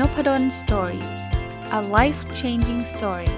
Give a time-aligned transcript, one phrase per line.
[0.00, 1.04] Noppadol Story
[1.78, 3.30] a life changing story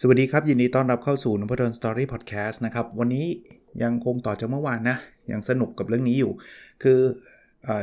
[0.00, 3.26] สวัสดีครับ ยินดีต้อนรับเข้าสู่นพดล Story Podcast นะครับ วันนี้
[3.82, 4.96] ยังคงต่อจากเมื่อวานนะ
[5.32, 6.32] ยังสนุกกับเรื่องนี้อยู่
[6.82, 7.00] คือ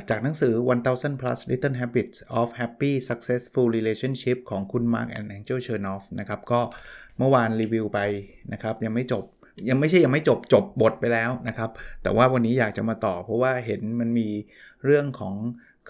[0.10, 0.54] จากหนังสือ
[0.88, 6.62] 1000 plus little habits of happy successful relationship ของคุณ Mark and Angel Chernoff นะครับ ก็
[7.18, 8.00] เมื่อวานรีวิวไป
[8.54, 9.24] นะครับ ยังไม่จบ
[9.70, 11.70] ยังไม่ใช่ยังไม่จบจบบทไปแล้วนะครับ
[12.04, 14.30] แต่ว่าวันนี้อยากจะมาต่อ เพราะว่าเห็นมันมี
[14.86, 15.36] เรื่องของ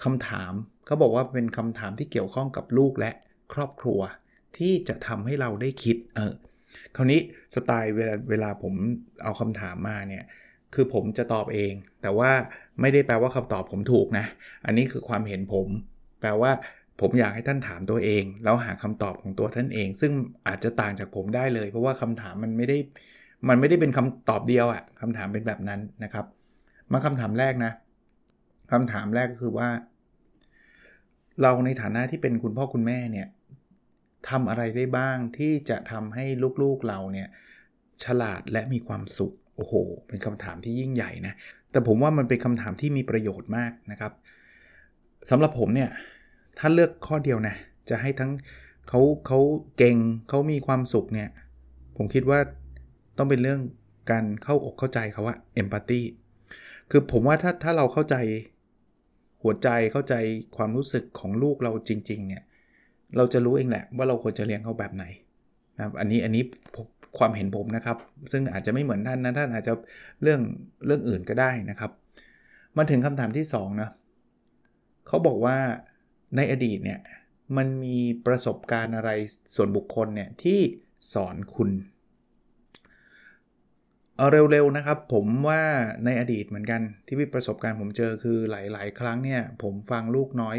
[0.02, 0.52] คำถาม
[0.86, 3.10] เขาบอกว่าเป็นคำถามที่เกี่ยวข้องกับลูกและ
[3.52, 4.00] ครอบครัว
[4.58, 6.34] ที่จะทำให้เราได้คิดเออ
[6.96, 7.20] คราวนี้
[7.54, 8.74] สไตล์เวลาเวลาผม
[9.22, 10.24] เอาคำถามมาเนี่ย
[10.74, 11.72] คือผมจะตอบเอง
[12.02, 12.30] แต่ว่า
[12.80, 14.26] ไม่ได้แปลว่าคำตอบผมถูกนะ
[14.66, 15.68] อันนี้คือความเห็นผม
[16.20, 16.52] แปลว่า
[17.00, 20.12] ผมอยากให้ท่านถามตัวเอง แล้วหาคำตอบของตัวท่านเอง ซึ่ง
[20.46, 22.78] อาจจะต่างจากผมได้เลย เพราะว่าคำถามมันไม่ได้
[23.48, 26.26] มันไม่ได้เป็นคำตอบเดียวอะคำถามเป็นแบบนั้นนะครับ
[26.92, 27.72] มาคำถามแรกนะ
[28.72, 29.68] คำถามแรกก็คือว่า
[31.42, 33.28] เราในฐานะที่เป็นคุณพ่อคุณแม่เนี่ย
[34.28, 36.24] ทำอะไรได้บ้างที่จะทำให้
[36.62, 37.28] ลูกๆเราเนี่ย
[38.04, 39.74] ฉลาดและมีความสุข โอ้โห
[40.08, 41.34] เป็นคำถามที่ยิ่งใหญ่นะ
[41.70, 44.12] แต่ผมว่ามันเป็นคำถามที่มีประโยชน์มากนะครับ
[45.30, 45.90] สำหรับผมเนี่ย
[46.58, 47.54] ถ้าเลือกข้อเดียวนะ
[47.88, 48.30] จะให้ทั้ง
[48.88, 49.38] เขาเขา
[49.76, 49.96] เก่ง
[50.28, 51.28] เขามีความสุขเนี่ย
[51.96, 52.38] ผมคิดว่า
[53.18, 53.60] ต้องเป็นเรื่อง
[54.10, 56.00] การเข้าอกเข้าใจเขาว่าเอมพัตตี
[56.90, 58.16] คือผมว่าถ้าถ้าเราเข้าใจ
[59.42, 60.14] หัวใจเข้าใจ
[60.56, 62.44] ความรู้สึกของลูกเราจริง ๆ เนี่ย
[63.16, 65.04] เราจะรู้เองแหละว่าเราควรจะเลี้ยงเขาแบบไหน
[65.76, 66.42] นะครับอันนี้อันนี้
[67.18, 67.98] ความเห็นผมนะครับ
[68.32, 69.72] ซึ่งอาจจะไม่เหมือนท่านนะท่านอาจจะ
[70.22, 70.40] เรื่อง
[70.86, 71.90] เรื่องอื่นก็ได้นะครับ
[72.76, 73.90] มาถึงคำถามที่2นะ
[75.06, 75.56] เขาบอกว่า
[76.36, 77.00] ในอดีตเนี่ย
[77.56, 79.10] มันมีประสบการณ์อะไร
[79.54, 80.60] ส่วนบุคคลเนี่ยที่
[81.12, 81.70] สอนคุณ
[84.16, 85.62] เอาเร็วๆนะครับผมว่า
[86.04, 90.56] ในอดีตเหมือนกันที่มีประสบการณ์ผมเจอคือหลายๆ ครั้งเนี่ยผมฟังลูกน้อย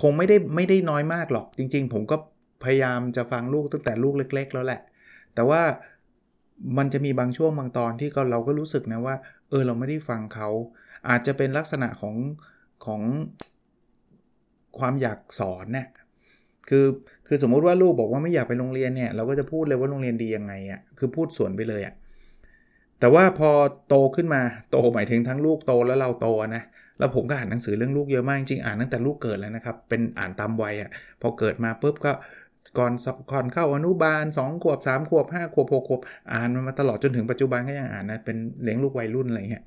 [0.00, 2.16] คงไม่ได้ไม่ได้น้อยมากหรอกจริง ๆ ผมก็
[2.64, 4.80] พยายามจะฟังลูกตั้งแต่ลูกเล็ก ๆ แล้วแหละ
[5.34, 5.62] แต่ว่า
[6.78, 9.16] มันจะมีบางช่วงบางตอนที่เราก็รู้สึกนะว่า
[9.50, 10.48] เออเราไม่ได้ฟังเขา
[11.08, 12.16] อาจจะเป็นลักษณะของ
[12.86, 13.02] ของ
[14.78, 15.88] ความอยากสอนเนี่ย
[16.68, 16.86] คือ
[17.26, 21.94] คือสมมุติว่าลูกบอกว่าไม่อยากไปโรงเรียนเนี่ยเราก็จะพูดเลยว่าโรงเรียนดียังไงอะ่ะคือพูดสวนไปเลยอะ่ะ
[23.00, 23.50] แต่ว่าพอ
[23.88, 26.62] โตขึ้นมาโตหมายถึงทั้งลูกโตแล้วเราโตนะ
[26.98, 30.90] แล้วผมก็อ่านหนังสือเรื่องลูกเยอะมากจริงอ่านตั้งแต่ลูกเกิดแล้วนะครับเป็นอ่านตามวัยอะ่ะ
[31.22, 32.12] พอเกิดมาปุ๊บก็
[32.78, 32.92] ก่อน
[33.32, 36.00] ก่อนเข้าอนุบาล 2 ขวบ 3 ขวบ 5 ขวบ 6 ขวบ
[36.32, 39.64] อ่านมันมาตลอดจนถึงปัจจุบันก็ยังอ่านนะ เป็นเลี้ยงลูกวัยรุ่นอะไรเงี้ย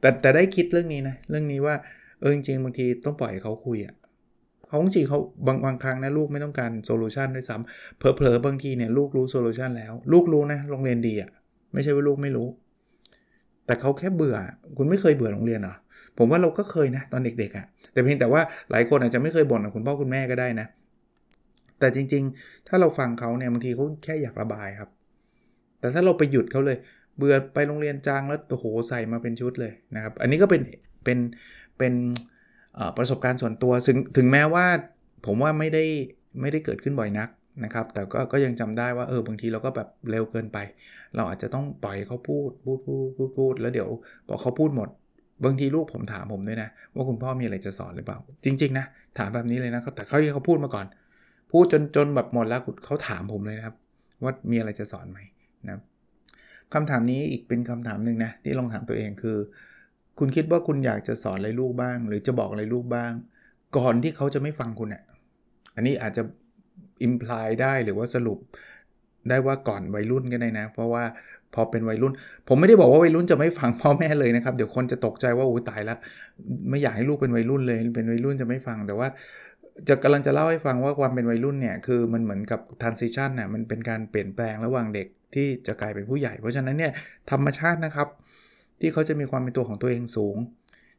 [0.00, 1.74] แต่แต่ได้คิดเรื่องนี้นะ เรื่องนี้ว่า
[2.20, 3.94] เออจริงๆบางทีต้องปล่อยเขาคุยอะ่ะ
[4.68, 11.30] เขาจริงเขาบางบางครั้งนะลูกไม่ต้องการ solution ด้วยซ้ำเผลอๆบางทีเนี่ยลูกรู้ solution แล้ว ลูกรู้นะโรงเรียนดีอะ่ะ
[11.72, 12.48] ไม่ใช่ว่าลูกไม่รู้
[13.66, 14.36] แต่เขาแค่เบื่อ
[14.76, 15.74] คุณไม่เคยเบื่อโรงเรียนเหรอ
[16.18, 18.40] ผมว่าเราก็เคยนะตอนเด็กๆอะ่ะแต่เพียงแต่ว่า
[18.70, 20.66] หลายคนอาจจะไม่เคยบ่นกับคุณพ่อคุณแม่ก็ได้นะ
[21.82, 24.90] แต่จริง ๆ ถ้าเราฟังเขาเนี่ยบางทีเขาแค่อยากระบายครับ
[25.80, 26.76] แต่ถ้าเราไปหยุดเขาเลย
[27.16, 30.62] เบื่อไปโรงเรียนจางแล้วโอ้โหใส่มาเป็นชุดเลยนะครับ อันนี้ก็เป็น
[31.04, 31.18] เป็น
[31.78, 31.94] เป็น
[32.96, 34.66] ประสบการณ์ส่วนตัวถึงถึงแม้ว่า
[35.26, 35.84] ผมว่าไม่ได้
[36.40, 37.28] ไม่ได้เกิดขึ้นบ่อยนัก
[37.64, 40.58] นะครับ แต่ก็ก็ยังจำได้ว่าเออบางทีเราก็แบบเร็วเกินไป
[41.16, 43.88] เราอาจจะต้องปล่อยเขาพูดพูดพูดพูดพูดแล้วเดี๋ยว
[44.28, 44.88] พอเขาพูดหมด
[45.44, 48.86] บางทีลูกผมถามผมด้วยนะ ว่าคุณพ่อมีอะไรจะสอนหรือเปล่า จริง ๆ นะ
[49.18, 50.86] ถามแบบนี้เลยนะแต่เขาให้เขาพูดมาก่อน
[51.52, 53.76] พูดจนจนแบบหมดแล้วเขาถามผมเลยนะครับ
[54.22, 55.18] ว่ามีอะไรจะสอนไหม
[55.66, 55.80] นะ
[56.72, 59.38] คำถามนี้อีกเป็นคำถามหนึ่งนะที่ลองถามตัวเองคือ
[60.18, 63.12] คุณคิดว่าคุณอยากจะสอนอะไรลูกบ้าง หรือจะบอกอะไรลูกบ้าง
[63.76, 65.02] ก่อนที่เขาจะไม่ฟังคุณเนะี่ย
[65.74, 66.22] อันนี้อาจจะ
[67.02, 68.38] อิมพลายได้หรือว่าสรุป
[69.28, 71.04] ได้ว่าก่อนวัยรุ่นก็ได้นะ เพราะว่า
[71.54, 72.12] พอเป็นวัยรุ่น
[72.48, 75.98] ผมไม่ได้บอกว่าวัยรุ่นจะไม่ฟังพ่อแม่เลยนะครับ เดี๋ยวคนจะตกใจว่าโอ้ตายแล้ว
[76.70, 79.08] ไม่อยากให้ลูกเป็นวัยรุ่นเลย เป็นวัยรุ่นจะไม่ฟังแต่ว่า
[79.88, 86.92] จะกำลังจะเล่าให้ฟังว่าความเป็นวัยรุ่นเนี่ยคือมันเหมือนกับ transition น่ะมันเป็นการเปลี่ยนแปลงระหว่างเด็กที่จะกลายเป็นผู้ใหญ่ เพราะฉะนั้นเนี่ย
[87.30, 88.08] ธรรมชาตินะครับ
[88.80, 90.36] ที่เขาจะมีความเป็นตัวของตัวเองสูง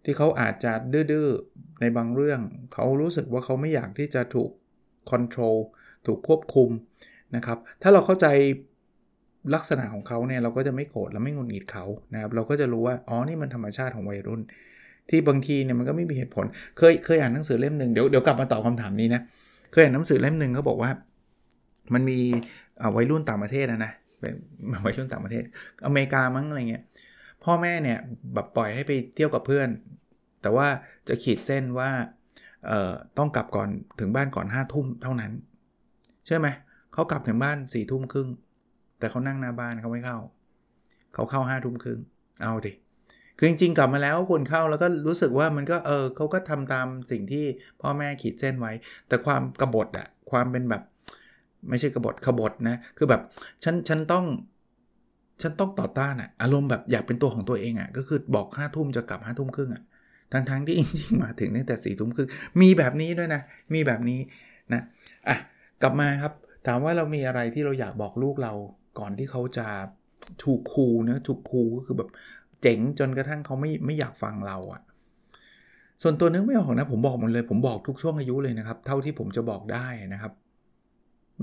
[0.03, 0.73] ที่เขาอาจจะ
[1.11, 2.39] ดื้อๆในบางเรื่อง
[2.73, 4.49] เขารู้สึกว่าเขาไม่อยากที่จะถูก
[5.11, 5.57] control
[6.05, 6.69] ถูกควบคุม
[7.35, 8.27] นะครับ ถ้าเราเข้าใจ
[9.55, 14.41] ลักษณะของเขาเนี่ยเราก็จะไม่โกรธและไม่งุนหงิดเขานะครับ เราก็จะรู้ว่า อ๋อ นี่มันธรรมชาติของวัยรุ่น
[15.09, 16.45] ที่บางทีเนี่ยมันก็ไม่มีเหตุผล
[16.77, 19.21] เคยเคยอ่านหนังสือเล่มหนึ่งเดี๋ยวเดี๋ยวกลับมาตอบคาถามนี้นะ
[19.71, 20.91] เคยอ่านหนังสือเล่มหนึ่งเขาบอกว่า
[21.93, 22.19] มันมี
[22.95, 24.33] วัยรุ่นต่างประเทศนะนะเป็น
[24.85, 25.43] วัยรุ่นต่างประเทศ
[25.85, 26.83] อเมริกามั้งอะไรเงี้ย
[27.43, 27.99] พ่อแม่เนี่ย
[28.33, 29.69] แบบปล่อยให้ไปเที่ยวกับเพื่อน
[30.41, 30.67] แต่ว่า
[31.07, 31.89] จะขีดเส้นว่า
[33.17, 33.69] ต้องกลับก่อน
[33.99, 35.31] ถึงบ้านก่อน5้าทุ่มเท่านั้น
[36.27, 36.47] ใช่ไหม
[36.93, 38.27] เขากลับถึงบ้านสี่ทุ่มครึ่ง
[38.99, 40.17] แต่เขานั่งหน้าบ้านเขาไม่เข้า
[41.13, 41.99] เขาเข้าห้าทุ่มครึ่ง
[42.41, 42.71] เอาดิ
[43.37, 47.45] คือจริงๆ กลับมาแล้วควรเข้าแล้วก็รู้สึกว่ามันก็เออเขาก็ทำตามสิ่งที่
[47.81, 48.71] พ่อแม่ขีดเส้นไว้
[49.07, 50.83] แต่ความกบฏอะความเป็นแบบ
[51.69, 53.21] ไม่ใช่กบฏขบฏนะ คือแบบ
[53.63, 54.25] ฉันฉันต้อง
[55.41, 59.83] ฉันต้องต่อต้านอะอารมณ์แบบอยากเป็นตัวของตัวเองอะก็คือบอกห้าทุ่มจะกลับห้าทุ่มครึ่งอะ
[60.31, 62.29] ทั้งทั้งที่จริงๆมาถึงตั้งแต่สี่ทุ่มครึ่ง
[62.61, 63.41] มีแบบนี้ด้วยนะ
[63.73, 64.19] มีแบบนี้
[64.73, 64.81] นะ
[65.27, 65.37] อะ
[65.81, 66.33] กลับมาครับ
[66.67, 68.53] ถามว่าเรามีอะไรที่เราอยากบอกลูกเรา
[68.99, 69.67] ก่อนที่เขาจะ
[70.43, 72.09] ถูกครูนะถูกครูก็คือแบบ
[72.63, 74.81] เจ๋งจนกระทั่งเขาไม่ไม่อยากฟังเราอะ่ะ
[76.01, 80.33] ส่วนตัวนึกไม่ออกนะผมบอกหมดเลย ผมบอกทุกช่วงอายุเลยนะครับ เท่าที่ผมจะบอกได้นะครับ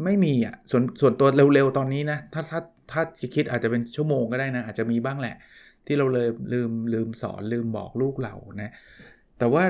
[0.04, 5.34] ไม่มีอะ่ะส่วนส่วนตัวเร็วๆ ตอนนี้นะถ้าถ้าถ้าจะคิดอาจจะเป็นชั่วโมงก็ได้นะ อาจจะมีบ้างแหละ
[5.86, 8.72] ที่เราเลยลืมลืมสอนลืมบอกลูกเรานะ
[9.38, 9.64] แต่ว่า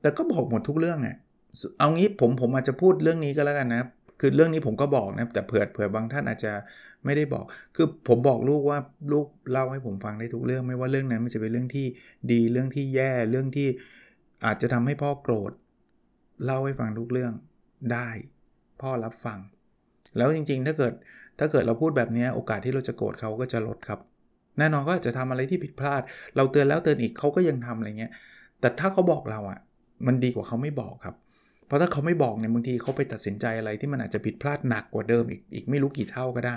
[0.00, 1.16] แต่ก็บอกหมดทุกเรื่องอะ่ะ
[1.78, 3.82] เอางี้ผมผมอาจจะพูดเรื่องนี้ก็แล้วกันนะ
[4.20, 6.52] คือเรื่องนี้ผมก็บอกนะแต่เผื่อเผื่อบางท่านอาจจะ
[7.04, 8.78] ไม่ได้บอก คือผมบอกลูกว่า
[9.12, 11.86] ลูกเล่าให้ผมฟังได้ทุกเรื่อง ไม่ว่าเรื่องนั้นมันจะเป็นเรื่องที่
[12.32, 13.68] ดีเรื่องที่แย่เรื่องที่
[14.44, 15.52] อาจจะทำให้พ่อโกรธ
[16.44, 17.32] เล่าให้ฟังทุกเรื่อง
[17.92, 18.08] ได้
[18.80, 19.38] พ่อรับฟัง
[20.16, 20.92] แล้วจริงๆ ถ้าเกิด
[21.38, 24.00] ถ้าเกิดเราพูดแบบนี้โอกาสที่เราจะโกรธเขาก็จะลดครับ
[24.58, 26.02] แน่นอนก็อาจจะทำอะไรที่ผิดพลาด
[26.36, 28.12] เราเตือนแล้วเตือนอีกเขาก็ยังทำอะไรเงี้ย
[28.60, 29.58] แต่ถ้าเขาบอกเราอะ่ะ
[30.06, 31.14] มันดีกว่าเขาไม่บอกครับ
[31.68, 36.56] เพราะถ้าเขาไม่บอกเนี่ยบางทีเขาไปตัดสินใจอะไรที่มันอาจจะผิดพลาดหนักกว่าเดิมอีกอีกไม่รู้กี่เท่าก็ได้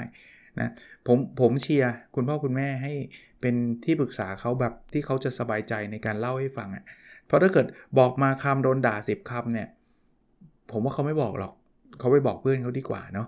[0.59, 0.69] นะ
[1.07, 2.93] ผมผมเชียร์คุณพ่อคุณแม่ให้
[3.41, 3.55] เป็น
[3.85, 6.83] ที่ปรึกษาเขาแบบที่เขาจะสบายใจในการเล่าให้ฟังอะ่ะ
[7.27, 7.67] เพราะถ้าเกิด
[7.99, 9.67] บอกมาคำโดนด่าสิบคำเนี่ย
[10.71, 11.53] ผมว่าเขาไม่บอกหรอก
[11.99, 13.27] เขาไปบอกเพื่อนเขาดีกว่าเนาะ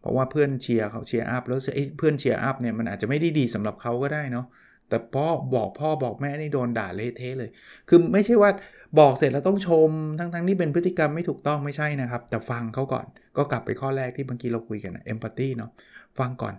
[0.00, 1.58] เพราะว่าเพื่อนเชียร์เขา cheer up แล้ว
[1.98, 4.46] เพื่อน cheer up เนี่ยมันอาจจะไม่ได้ดีสำหรับเขาก็ได้เนาะ
[4.88, 7.50] แต่พ่อบอกพ่อบอกแม่นี่โดนด่าเละเทะเลย
[7.88, 8.50] คือไม่ใช่ว่า
[8.98, 13.06] บอกเสร็จแล้วต้องชมทั้งทั้งที่เป็นพฤติกรรมไม่ถูกต้องไม่ใช่นะครับ แต่ฟังเขาก่อน
[13.36, 15.70] ก็กลับไปข้อแรกที่เมื่อกี้เราคุยกันนะ empathy เนาะ
[16.18, 16.54] ฟังก่อน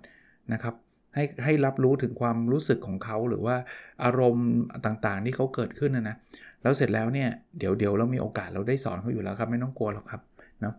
[0.54, 0.74] นะครับ
[1.16, 3.56] ให้ให้รับรู้ถึงความรู้สึกของเขาหรือว่า
[4.04, 4.50] อารมณ์
[4.86, 6.16] ต่างๆที่เขาเกิดขึ้นนะนะ
[6.62, 7.30] แล้วเสร็จแล้วเนี่ย
[7.60, 10.22] เดี๋ยวเดี๋ยวเรามีโอกาสเราได้สอนเขาอยู่แล้วครับไม่ต้องกลัวหรอกครับ
[10.62, 10.76] เนาะ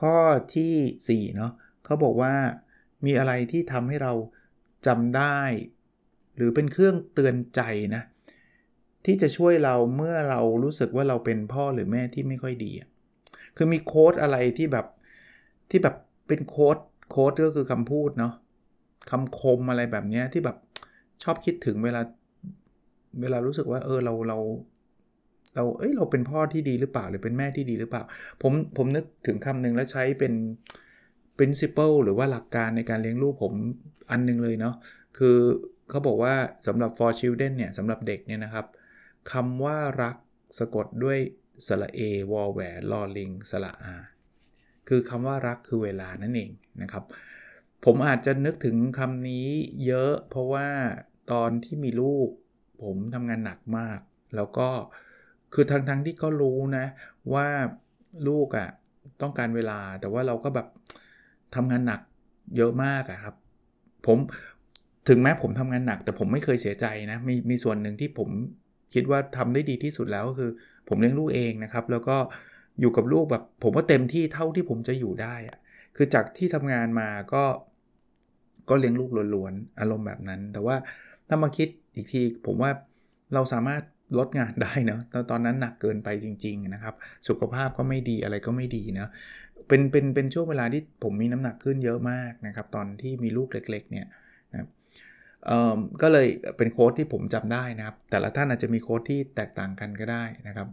[0.00, 0.16] ข้อ
[0.54, 1.52] ที่4เนาะ
[1.84, 2.32] เขาบอกว่า
[3.06, 4.12] มีอะไรที่ทำให้เรา
[4.86, 5.40] จำได้
[6.36, 7.60] หรือเป็นเครื่องเตือนใจ
[7.94, 8.02] นะ
[9.04, 12.72] ที่จะช่วยเราเมื่อเรารู้สึกว่าเราเป็นพ่อหรือแม่ที่ไม่ค่อยดี
[13.56, 14.86] คือมีโค้ดอะไรที่แบบ
[15.70, 15.94] ที่แบบ
[16.28, 16.76] เป็นโค้ด
[17.10, 18.34] โค้ดก็คือคำพูดเนาะ
[19.10, 20.56] คำคมอะไรแบบนี้ที่แบบ
[21.22, 22.00] ชอบคิดถึงเวลา
[23.20, 24.38] เวลารู้สึกว่าเออเราเรา
[25.54, 28.02] เราเอ้ยเราเป็นพ่อที่ดีหรือเปล่าหรือเป็นแม่ที่ดีหรือเปล่า
[28.42, 30.32] ผมผมนึกถึงคำหนึ่งแล้วใช้เป็น
[31.38, 33.52] principle หรือว่าหลักการในการเลี้ยงลูกผม
[34.10, 34.74] อันนึงเลยเนาะ
[35.18, 35.36] คือ
[35.90, 36.34] เขาบอกว่า
[36.66, 38.66] สำหรับ for children เนี่ยสำหรับเด็กเนี่ยนะครับ
[39.32, 40.16] คำว่ารัก
[40.58, 41.18] สะกดด้วย
[41.66, 43.96] สระเอวอลแหวนลอลิงสระอา
[44.88, 46.50] คือคำว่ารักคือเวลานั่นเอง
[46.82, 47.04] นะครับ
[47.84, 49.46] ผมอาจจะนึกถึงคำนี้
[49.86, 50.68] เยอะ เพราะว่า
[51.32, 52.28] ตอนที่มีลูก
[52.82, 54.00] ผมทำงานหนักมาก
[54.36, 54.68] แล้วก็
[55.54, 56.86] คือทั้งๆทที่ก็รู้นะ
[57.34, 57.46] ว่า
[58.28, 58.68] ลูกอะ่ะ
[59.22, 60.66] ต้องการเวลาแต่ว่าเราก็แบบ
[61.54, 62.00] ทำงานหนัก
[62.56, 63.34] เยอะมากอะครับ
[64.06, 64.18] ผม
[65.08, 68.30] ถึงแม้ผมทำงานหนัก แต่ผมไม่เคยเสียใจนะมีมีส่วนหนึ่งที่ผม
[68.94, 70.50] คิดว่าทำได้ดีที่สุดแล้วก็คือ
[70.88, 72.16] ผมเลี้ยงลูกเองนะครับ แล้วก็
[72.80, 75.58] อยู่กับลูกแบบผมว่าเต็มที่เท่าที่ผมจะอยู่ได้อะ
[75.96, 77.44] คือจากที่ทำงานมาก็
[78.68, 80.76] ก็เลี้ยงลูกล้วนๆอารมณ์แบบนั้น แต่ว่า
[81.28, 82.70] ถ้ามาคิดอีกทีผมว่า
[83.34, 83.82] เราสามารถ
[84.18, 86.94] ลดงานได้เนะตอนตอนนั้นหนักเกินไปจริง ๆนะครับ
[87.28, 89.08] สุขภาพก็ไม่ดีอะไรก็ไม่ดีเนะ
[89.68, 94.06] เป็นเป็นเป็นช่วงเวลาที่ผมมีน้ำหนักขึ้นเยอะมากนะครับ ตอนที่มีลูกเล็ก ๆ เนี่ย
[96.02, 96.26] ก็เลย
[96.56, 100.68] เป็นโค้ดที่ผมจำได้นะครับ แต่ละท่านอาจจะมีโค้ดที่แตกต่างกันก็ได้นะครับ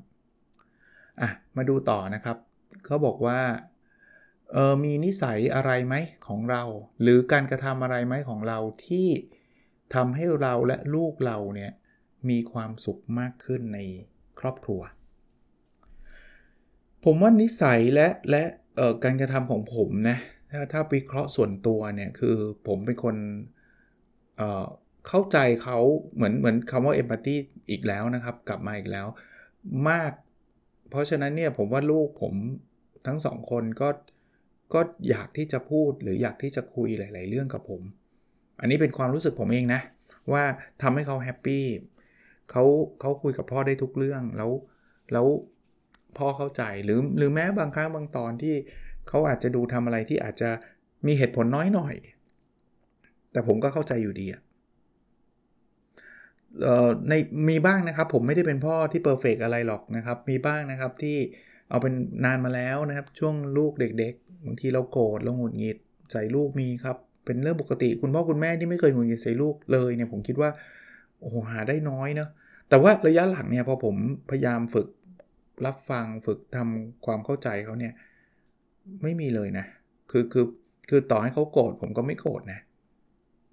[1.21, 2.37] อะมาดูต่อนะครับ
[2.85, 3.41] เขาบอกว่า
[4.51, 5.95] เออมีนิสัยอะไรไหม
[6.27, 6.63] ของเรา
[7.01, 9.07] หรือการกระทำอะไรไหมของเราที่
[9.95, 11.71] ทำให้เราและลูกเราเนี่ย
[12.29, 13.79] มีความสุขมากขึ้นใน
[14.39, 14.81] ครอบครัว
[17.05, 18.43] ผมว่านิสัยและและ
[19.03, 20.17] การกระทำของผมนะ
[20.51, 22.35] ถ้าถ้าวิเคราะห์ส่วนตัวเนี่ยคือ
[22.67, 23.15] ผมเป็นคน
[25.07, 25.79] เข้าใจเขา
[26.15, 27.35] เหมือนเหมือนคำว่าเอมพัตตี
[27.69, 29.07] อีกแล้วนะครับ กลับมาอีกแล้ว
[29.89, 30.11] มาก
[30.89, 32.33] เพราะฉะนั้นเนี่ยผมว่าลูกผม
[33.07, 33.89] ทั้งสองคนก็
[34.73, 37.81] ก็อยากที่จะพูดหรืออยากที่จะคุยหลาย ๆ เรื่องกับผม
[38.59, 39.81] อันนี้เป็นความรู้สึกผมเองนะ
[40.33, 40.43] ว่า
[40.81, 41.65] ทำให้เขาแฮปปี้
[42.51, 42.63] เขา
[42.99, 44.51] เขาคุยกับพ่อได้ทุกเรื่องแล้ว
[45.13, 45.27] แล้ว
[46.17, 48.55] พ่อเข้าใจหรือหรือแม้บางครั้งบางตอนที่
[49.07, 50.49] เขาอาจจะดูทำอะไรที่อาจจะ
[51.05, 51.95] มีเหตุผลน้อยหน่อย
[53.35, 54.41] แต่ผมก็เข้าใจอยู่ดีอะ
[57.09, 57.13] ใน
[57.49, 61.17] มีบ้างนะครับผมไม่ได้เป็นพ่อที่เพอร์เฟกอะไรหรอกนะครับ มีบ้างนะครับที่
[61.69, 61.93] เอาเป็น
[62.25, 65.77] นานมาแล้วนะครับ ช่วงลูกเด็กๆบางทีเราโกรธเราหงุดหงิด
[66.11, 70.49] ใส่ลูกมีครับ เป็นเรื่องปกติคุณพ่อคุณแม่ที่ไม่เคยหงุดหงิดใส่ลูกเลยเนี่ยผมคิดว่า
[71.19, 72.29] โอ้โหหาได้น้อยเนาะ
[72.69, 73.95] แต่ว่าระยะหลังเนี่ยพอผม
[74.29, 74.87] พยายามฝึก
[75.65, 77.93] รับฟังฝึกทำความเข้าใจเขาเนี่ย
[79.03, 79.65] ไม่มีเลยนะ
[80.11, 80.45] คือคือ
[80.89, 82.59] คือต่อให้เขาโกรธผมก็ไม่โกรธนะ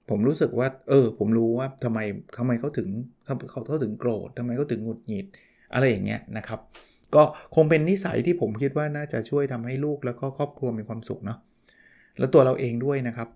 [0.09, 1.99] ผมรู้สึกว่า เออ ผมรู้ว่าทำไม
[2.38, 2.88] ทำไมเขาถึง
[3.25, 3.35] เขา
[3.66, 5.26] เขาถึงโกรธทำไมเขาถึงหงุดหงิด
[5.73, 6.61] อะไรอย่างเงี้ยนะครับ
[7.14, 7.23] ก็
[7.54, 11.38] คงเป็นนิสัยที่ผมคิดว่าน่าจะช่วยทำให้ลูกแล้วก็ครอบครัวมีความสุขเนาะ
[12.18, 13.28] แล้วตัวเราเองด้วยนะครับ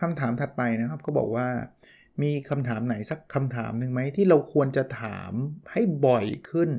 [0.00, 1.48] คำถามถัดไปนะครับก็บอกว่า
[2.22, 5.32] มีคำถามไหนสักคำถามหนึ่งไหมที่เราควรจะถาม
[5.72, 6.70] ให้บ่อยขึ้น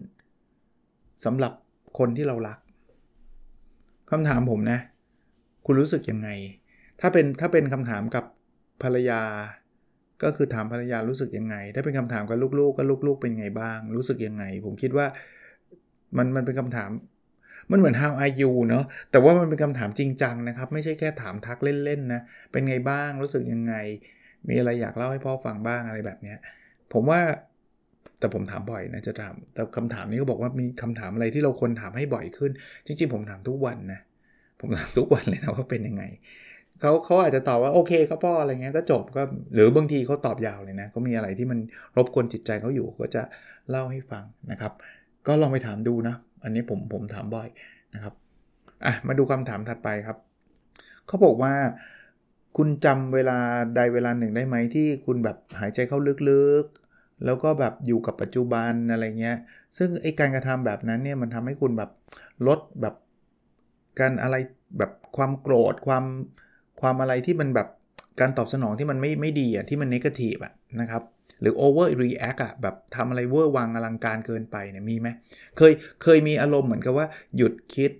[1.25, 1.53] สำหรับ
[1.97, 2.59] คนที่เรารัก
[4.11, 4.79] คำถามผมนะ
[5.65, 6.29] คุณรู้สึกยังไง
[6.99, 8.25] ถ้าเป็นถ้าเป็นคำถามกับ
[8.83, 9.21] ภรรยา
[10.23, 15.05] ก็คือถามภรรยารู้สึกยังไง ถ้าเป็นคำถามกับลูกๆ ก็ลูกๆ เป็นไงบ้าง รู้สึกยังไง ผมคิดว่า
[16.17, 16.89] มันมันเป็นคำถาม
[17.71, 22.21] มันเหมือน how are you เนาะแต่ว่ามันเป็นคำถามจริงจังนะครับ ไม่ใช่แค่ถามทักเล่นๆนะ
[22.51, 23.73] เป็นไงบ้าง รู้สึกยังไง
[24.49, 26.35] มีอะไรอยากเล่าให้พ่อฟังบ้างอะไรแบบนี้
[26.93, 27.19] ผมว่า
[28.19, 32.51] แต่ผมถามบ่อยนะจะถาม แต่คำถามนี้ก็บอกว่ามีคำถามอะไรที่เราควรถามให้บ่อยขึ้น
[32.85, 33.99] จริงๆ ผมถามทุกวันนะ
[34.59, 36.03] ผมถามทุกวันเลยนะว่าเป็นยังไง
[36.79, 41.59] เขาเขาอาจจะตอบว่าโอเคครับพ่ออะไรเงี้ยก็จบก็หรือบางทีเขาตอบยาวเลยนะเขามีอะไรที่มัน
[41.97, 43.21] รบกวนจิตใจเขาอยู่ก็จะ
[43.69, 44.73] เล่าให้ฟังนะครับ
[45.27, 47.47] ก็ลองไปถามดูนะ อันนี้ผมผมถามบ่อย
[47.93, 48.13] นะครับ
[48.85, 50.17] อะมาดูคำถามถัดไปครับ
[51.07, 51.53] เขาบอกว่า
[52.57, 53.37] คุณจำเวลา
[53.75, 59.37] ใดเวลาหนึ่งได้ไหมที่คุณแบบหายใจเข้าลึกๆ แล้วก็แบบอยู่กับปัจจุบันอะไรเงี้ย
[59.77, 61.91] ซึ่งไอการกระทำแบบนั้นเนี่ยมันทำให้คุณแบบ
[62.47, 62.95] ลดแบบ
[63.99, 64.35] การอะไร
[64.77, 66.05] แบบความโกรธความ
[66.81, 67.67] ความอะไรที่มันแบบ
[68.19, 71.03] การตอบสนองที่มันไม่ไม่ดีอะที่มันนกาทีฟอะนะครับ
[71.41, 75.07] หรือ over react อะแบบทำอะไรเวอร์วังอลังการเกินไปเนี่ยมีไหม
[75.57, 77.07] เคยเคยมีอารมณ์เหมือนกับว่า
[77.37, 77.91] หยุดคิด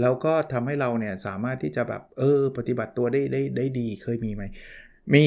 [0.00, 4.42] แล้วก็ทำให้เราเนี่ยสามารถที่จะแบบเออปฏิบัติตัวได้ได้ได้ดีเคยมีไหม
[5.14, 5.24] มี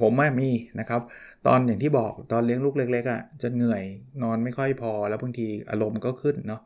[0.00, 0.48] ผมว่ามี
[0.80, 1.00] นะครับ
[1.46, 3.82] ตอนอย่างที่บอกตอนเลี้ยงลูกเล็กๆอะ่ะจะเหนื่อย
[4.22, 6.60] นอนไม่ค่อยพอ แล้วบางทีอารมณ์ก็ขึ้นเนาะ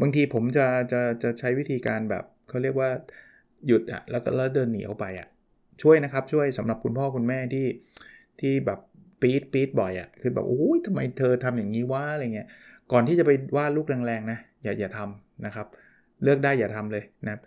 [0.00, 2.90] บางทีผมจะจะจะใช้วิธีการแบบเขาเรียกว่า
[3.66, 5.28] หยุดอะแล้วก็แล้วเดินหนีออกไปอะ
[5.82, 7.66] ช่วยนะครับช่วยสำหรับคุณพ่อคุณแม่ที่
[8.40, 8.78] ที่แบบ
[9.20, 12.48] ปี๊ดปี๊ดบ่อยอะคือแบบโอ้ยทำไมเธอทำอย่างนี้วะอะไรเงี้ย
[12.92, 15.66] ก่อนที่จะไปว่าลูกแรงๆนะอย่าอย่าทำนะครับ
[16.22, 17.40] เลือกได้อย่าทำเลยนะครับ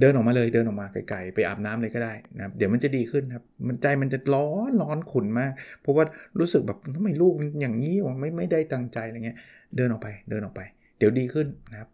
[0.00, 6.04] เดินออกมาเลยเดินออกมาไกลๆไปอาบน้ำเลยก็ได้นะครับเดี๋ยวมันจะดีขึ้นครับมันใจมันจะร้อนร้อนขุนมาก เพราะว่า
[6.38, 9.38] รู้สึกแบบทำไมลูกอย่างนี้ไม่ไม่ได้ตั้งใจอะไรเงี้ย
[9.76, 10.60] เดินออกไปเดินออกไป
[10.98, 11.88] เดี๋ยวดีขึ้นนะครับ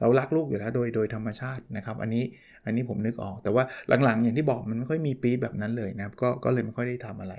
[0.00, 2.24] เรารักลูกอยู่แล้วโดยโดยธรรมชาตินะครับ อันนี้
[2.66, 3.64] อันนี้ผมนึกออก แต่ว่า
[4.04, 7.34] หลังๆ อย่างที่บอกมันไม่ค่อยมีปี๊ดแบบนั้นเลยนะครับก็ก็เลยไม่ค่อยได้ทำอะไร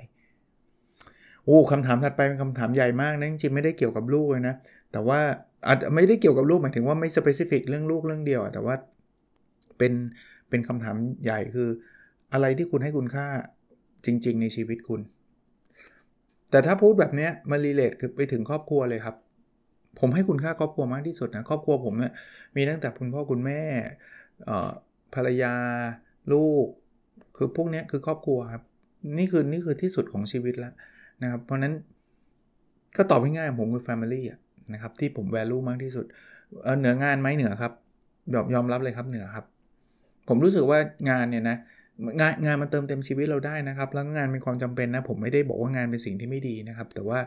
[1.44, 4.54] โอ้คำถามถัดไปเป็นคำถามใหญ่มากนะจริงๆไม่ได้เกี่ยวกับลูกเลยนะ
[4.92, 5.20] แต่ว่า
[5.66, 8.74] อาจจะไม่ได้เกี่ยวกับลูกหมายถึงว่าไม่สเปซิฟิกเรื่องลูกเรื่องเดียว แต่ว่า
[9.78, 9.92] เป็น
[10.48, 11.68] เป็นคำถามใหญ่คือ
[12.32, 13.26] อะไรที่คุณให้คุณค่า
[14.06, 15.00] จริง ๆ ในชีวิตคุณ
[16.50, 19.16] แต่ถ้าพูดแบบนี้มารีเลทคือไปถึงครอบครัวเลยครับ
[20.00, 22.12] ผมให้คุณค่าครอบครัวมากที่สุดนะครอบครัวผมเนี่ย
[22.56, 23.60] มีตั้งแต่คุณพ่อคุณแม่
[25.14, 25.54] ภรรยา
[26.32, 26.66] ลูก
[27.36, 28.62] คือพวกนี้คือครอบครัวครับ
[29.18, 30.72] นี่คือนี่คือที่สุดของชีวิตแล้ว
[31.22, 31.74] นะครับ เพราะนั้น
[32.96, 34.22] ก็ตอบง่ายๆผมคือ Family
[34.72, 36.04] นะครับที่ผมแวลูมากที่สุด
[36.78, 37.72] เหนืองานไหมเหนือครับ
[38.34, 39.44] ยอมยอมรับเลยครับเหนือครับ
[40.28, 40.78] ผมรู้สึกว่า
[41.10, 41.56] งานเนี่ยนะ
[42.20, 47.18] งานงานมันเติมเต็มชีวิตเราได้นะครับ แล้วงานเป็นความจำเป็นนะ ผมไม่ได้บอกว่างานเป็นสิ่งที่ไม่ดีนะครับ แต่ว่า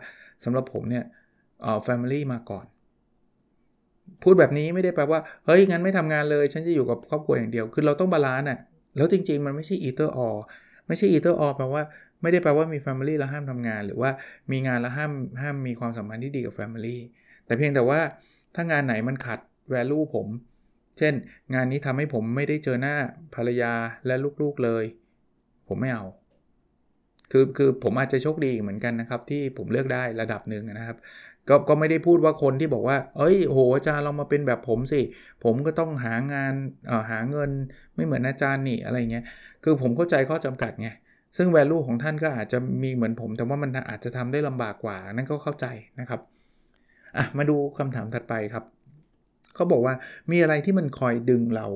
[0.44, 1.03] สำหรับผมเนี่ย
[1.62, 2.65] เอ่อ family มาก่อน
[4.24, 8.60] พูดแบบนี้ไม่ได้แปลว่า เฮ้ย งั้นไม่ทำงานเลย ฉันจะอยู่กับครอบครัวอย่างเดียว คือเราต้อง balance อะ
[8.98, 10.36] แล้วจริง ๆ มันไม่ใช่ either or
[10.88, 11.84] ไม่ใช่ either or แปลว่า
[12.22, 14.12] ไม่ได้แปลว่ามี family แล้วห้ามทำงาน หรือว่า
[14.52, 15.12] มีงานแล้วห้าม
[15.42, 16.98] ห้ามมีความสัมพันธ์ที่ดีกับ family
[17.46, 18.00] แต่เพียงแต่ว่า
[18.56, 19.40] ถ้างานไหนมันขัด
[19.74, 20.28] value ผม
[20.98, 21.14] เช่น
[21.54, 22.96] งานนี้ทำให้ผมไม่ได้เจอหน้า
[23.36, 23.74] ภรรยา
[24.06, 24.86] และลูกๆเลย
[25.68, 26.06] ผมไม่เอา
[27.32, 30.98] คือคือผมอาจจะโชคดีเหมือนกันนะครับ ที่ผมเลือกได้ระดับหนึ่งนะครับ
[31.50, 35.01] ก็ก็ไม่ได้พูดว่าคนที่บอกว่า เอ้ย โห อาจารย์เรามาเป็นแบบผมสิ
[35.44, 36.54] ผมก็ต้องหางาน
[37.10, 37.51] หาเงิน
[37.96, 39.25] ไม่เหมือนอาจารย์นี่อะไรเงี้ย
[39.63, 40.89] คือผมเข้าใจข้อจำกัดไง
[41.38, 45.66] ซึ่ง value ของท่านก็อาจจะมีเหมือนผม แต่ว่ามันอาจจะทำได้ลำบากกว่า นั่นก็เข้าใจ
[46.00, 46.22] นะครับ
[47.18, 48.63] อะ มาดูคำถามถัดไปครับ
[49.56, 49.94] เขาบอกว่า
[50.32, 51.68] มีอะไรที่มันคอยดึงเรา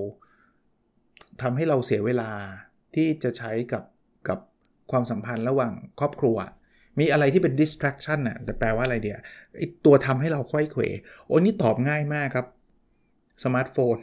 [1.42, 2.32] ทำให้เราเสียเวลา
[2.96, 3.84] ที่จะใช้กับ
[4.30, 4.40] กับ
[4.92, 6.38] ความสัมพันธ์ระหว่างครอบครัว
[7.00, 9.20] มีอะไรที่เป็น distraction น่ะแต่แปลว่าอะไรเดียว
[9.58, 10.82] ไอตัวทำให้เราค่อยเขว
[11.28, 12.46] โอ้นี่ตอบง่ายมากครับ
[13.44, 13.96] สมาร์ทโฟน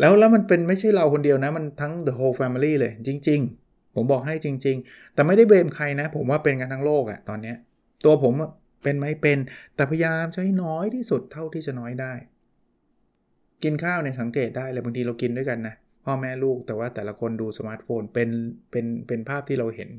[0.00, 7.56] แล้วแล้วมันเป็นไม่ใช่เราคนเดียวนะ มันทั้ง the whole family เลยจริง ๆ ผมบอกให้จริง ๆ แต่ไม่ได้เบมใครนะ ผมว่าเป็นกันทั้งโลกอะตัวเนี้ย
[8.04, 8.34] ตัวผม
[8.82, 9.38] เป็นไหมเป็น
[9.76, 12.12] แต่พยายามใช้น้อยที่สุดเท่าที่จะน้อยได้
[13.62, 15.74] กินข้าวเนี่ยสังเกตได้เลยบางทีเรากินด้วยกันนะ
[16.04, 18.28] พ่อแม่ลูกแต่ว่าแต่ละคนดูสมาร์ทโฟนเป็น
[18.70, 19.90] เป็นเป็นภาพที่เราเห็น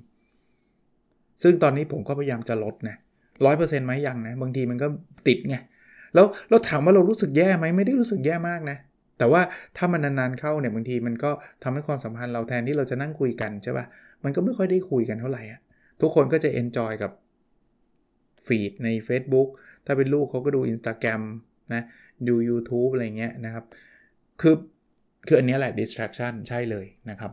[1.43, 2.95] ซึ่งตอนนี้ผมก็พยายามจะลดนะ
[3.45, 4.87] ร้อยเปอร์เซ็นต์ไหมยังนะ บางทีมันก็
[5.27, 5.55] ติดไง
[6.15, 8.77] แล้วเราถามว่าเรารู้สึกแย่ไหมไม่ได้รู้สึกแย่มากนะ
[9.17, 9.41] แต่ว่า
[9.77, 11.31] ถ้ามันนานๆเข้าเนี่ยบางทีมันก็
[11.63, 13.85] ทำให้ความสัมพันธ์เราแทนที่เราจะนั่งคุยกันใช่ปะ่ะ
[14.23, 15.59] มันก็ไม่ค่อยได้คุยกันเท่าไหร่อะ
[16.01, 17.11] ทุกคนก็จะ enjoy กับ
[18.45, 19.47] feed ใน Facebook
[19.85, 21.21] ถ้าเป็นลูกเขาก็ดู Instagram
[21.73, 21.83] นะ
[22.27, 23.65] ดู YouTube อะไรเงี้ยนะครับ
[24.41, 24.55] คือ
[25.27, 27.31] คืออันนี้แหละ distraction ใช่เลยนะครับ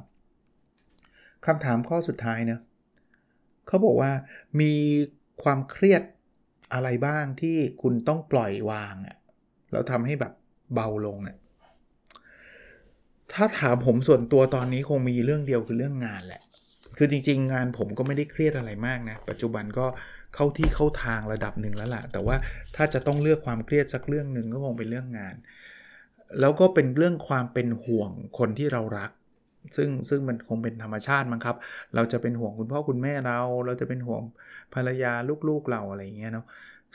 [1.47, 2.61] คำถามข้อสุดท้ายเนะ
[3.66, 4.12] เขาบอกว่า
[4.61, 4.73] มี
[5.42, 6.02] ความเครียด
[6.73, 9.16] อะไรบ้างที่คุณต้องปล่อยวางอะ
[9.73, 10.33] แล้วทำให้แบบ
[10.75, 11.37] เบาลงอะ
[13.33, 16.42] ถ้าถามผมส่วนตัวตอนนี้คงมีเรื่องเดียวคือเรื่องงานแหละ
[16.97, 19.87] คือจริง ๆ งานผมก็ไม่ได้เครียดอะไรมากนะ ปัจจุบันก็
[20.35, 22.37] เข้าที่เข้าทางระดับหนึ่งแล้วล่ะ แต่ว่า
[22.76, 25.35] ถ้าจะต้องเลือกความเครียดสักเรื่องหนึ่งก็คงเป็นเรื่องงาน
[26.40, 29.11] แล้วก็เป็นเรื่องความเป็นห่วงคนที่เรารัก
[29.76, 31.57] ซึ่งซึ่งมันคงเป็นธรรมชาติมั้งครับ
[31.95, 34.23] เราจะเป็นห่วงคุณพ่อคุณแม่เรา เราจะเป็นห่วง
[34.75, 35.12] ภรรยา
[35.49, 36.47] ลูกๆเราอะไรอย่างเงี้ยเนาะ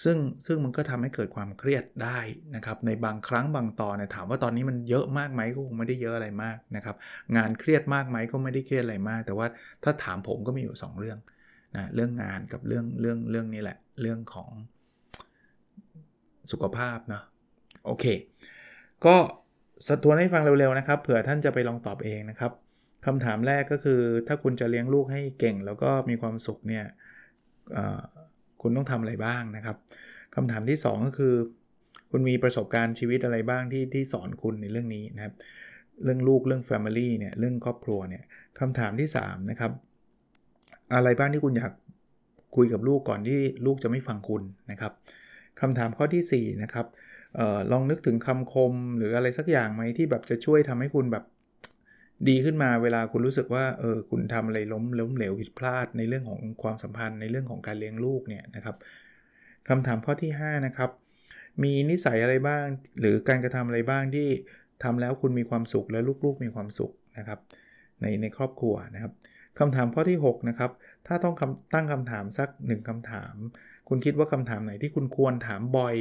[0.04, 2.20] ซึ่งซึ่งมันก็ทำให้เกิดความเครียดได้
[2.56, 6.96] นะครับในบางครั้งบางตอนเนี่ยถามว่าตอนนี้มันเยอะมากไหมก็คงไม่ได้เยอะอะไรมากนะครับ
[7.38, 9.48] งานเครียดมากไหมก็ไม่ได้เครียดอะไรมาก แต่ว่า
[9.84, 11.18] ถ้าถามผมก็มีอยู่ 2 เรื่อง
[11.76, 14.50] นะเรื่องงานกับเรื่องเรื่องเรื่องนี้แหละเรื่องของ
[16.52, 17.24] สุขภาพเนาะ
[17.86, 18.06] โอเค
[19.06, 19.16] ก็
[20.04, 22.52] ทวนให้ฟังเร็วๆนะครับ เผื่อท่านจะไปลองตอบเองนะครับ
[23.06, 26.86] คำถามแรกก็คือถ้าคุณจะเลี้ยงลูกให้เก่ง แล้วก็มีความสุขเนี่ย
[28.62, 29.78] คุณต้องทำอะไรบ้างนะครับ
[30.36, 31.34] คำถามที่ 2 ก็คือ
[32.12, 35.34] คุณมีประสบการณ์ชีวิตอะไรบ้างที่ที่สอนคุณในเรื่องนี้นะครับ
[36.04, 38.24] เรื่องลูกเรื่อง Family เนี่ยเรื่องครอบครัวเนี่ย
[38.60, 39.72] คำถามที่3นะครับ
[40.94, 41.74] อะไรบ้างที่คุณอยาก
[42.56, 44.94] คุยกับลูกก่อนที่ลูกจะไม่ฟังคุณนะครับ
[45.62, 46.86] คำถามข้อที่4นะครับ
[47.40, 51.24] ออลองนึกถึงคำคมหรืออะไรสักอย่างไหมที่แบบจะช่วยทำให้คุณแบบ
[52.30, 58.76] ดีขึ้นมาเวลาคุณรู้สึกว่าเออคุณทำอะไรล้มล้มเหลวผิดพลาดในเรื่องของความสัมพันธ์ในเรื่องของการเลี้ยงลูกเนี่ยนะครับ
[59.70, 60.92] คำถามข้อที่ 5 นะครับ
[61.64, 62.66] มีนิสัยอะไรบ้าง
[63.00, 64.28] หรือการกระทำอะไรบ้างที่
[64.84, 67.40] ทำแล้วคุณมีความสุขและลูกๆมีความสุขนะครับ
[68.02, 69.14] ในในครอบครัวนะครับ
[69.60, 70.72] คำถามข้อที่ 6 นะครับ
[71.08, 71.36] ถ้าต้อง
[71.74, 73.36] ตั้งคำถามสัก 1คำถาม
[73.90, 75.96] คุณคิดว่าคำถามไหนที่คุณควรถามบ่อย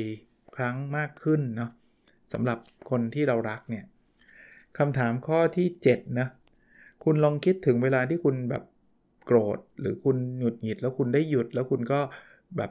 [0.56, 1.70] ครั้งมากขึ้นเนาะ
[2.32, 2.58] สำหรับ
[2.90, 3.84] คนที่เรารักเนี่ย
[4.78, 6.28] คำถามข้อที่7นะ
[7.04, 8.64] คุณลองคิดถึงเวลาที่คุณแบบ
[9.26, 12.00] โกรธ หรือคุณหงุดหงิดแล้วคุณได้หยุด แล้วคุณก็
[12.56, 12.70] แบบ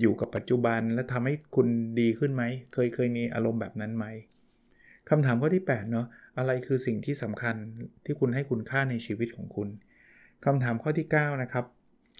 [0.00, 1.66] อยู่กับปัจจุบันแล้วทำให้คุณ
[2.00, 4.04] ดีขึ้นไหม เคยเคยมีอารมณ์แบบนั้นไหม
[5.10, 6.06] คำถามข้อที่8เนาะ
[6.38, 7.56] อะไรคือสิ่งที่สำคัญ
[8.04, 9.68] ที่คุณให้คุณค่าในชีวิตของคุณ
[10.44, 11.64] คำถามข้อที่ 9 นะครับ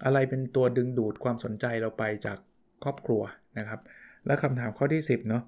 [0.05, 2.37] อะไรเป็นตัวดึงดูดความสนใจเราไปจาก
[2.83, 3.21] ครอบครัว
[3.57, 3.79] นะครับ
[4.27, 5.43] และคำถามข้อที่ 10เนาะ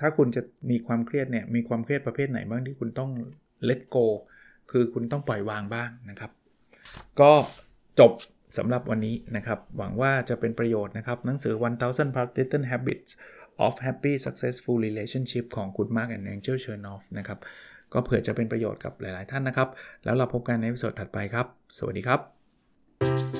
[0.00, 3.10] ถ้าคุณจะมีความเครียดเนี่ยมีความเครียดประเภทไหนบ้างที่คุณต้อง
[3.68, 4.06] let go
[4.70, 6.30] คือคุณต้องปล่อยวางบ้างนะครับ
[7.20, 7.32] ก็
[8.00, 8.12] จบ
[8.58, 13.10] สำหรับวันนี้นะครับ หวังว่าจะเป็นประโยชน์นะครับ หนังสือ 1000 Practical Habits
[13.66, 17.38] of Happy Successful Relationship ของคุณ Mark and Angel Chernoff นะครับ
[17.92, 19.68] ก็เผื่อจะเป็นประโยชน์กับหลาย ๆ ท่านนะครับ
[20.04, 21.46] แล้วเราพบกันในวิดีโอถัดไปครับ
[21.78, 23.39] สวัสดีครับ